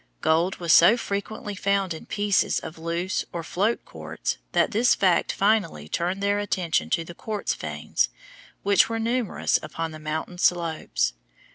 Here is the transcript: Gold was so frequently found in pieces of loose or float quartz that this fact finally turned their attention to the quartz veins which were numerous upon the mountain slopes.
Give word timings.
Gold 0.21 0.55
was 0.55 0.73
so 0.73 0.97
frequently 0.97 1.53
found 1.53 1.93
in 1.93 2.07
pieces 2.07 2.59
of 2.59 2.79
loose 2.79 3.23
or 3.31 3.43
float 3.43 3.85
quartz 3.85 4.39
that 4.51 4.71
this 4.71 4.95
fact 4.95 5.31
finally 5.31 5.87
turned 5.87 6.23
their 6.23 6.39
attention 6.39 6.89
to 6.89 7.03
the 7.05 7.13
quartz 7.13 7.53
veins 7.53 8.09
which 8.63 8.89
were 8.89 8.97
numerous 8.97 9.59
upon 9.61 9.91
the 9.91 9.99
mountain 9.99 10.39
slopes. 10.39 11.13